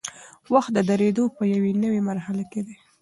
وخت 0.53 0.71
د 0.75 0.79
درېدو 0.89 1.23
په 1.35 1.43
یوې 1.53 1.71
نوي 1.83 2.01
مرحله 2.09 2.43
کې 2.51 2.61
دی. 2.67 2.75